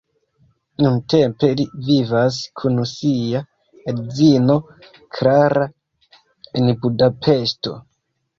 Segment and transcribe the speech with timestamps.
[0.83, 3.41] Nuntempe li vivas kun sia
[3.93, 4.57] edzino
[5.19, 5.69] Klara
[6.63, 7.77] en Budapeŝto.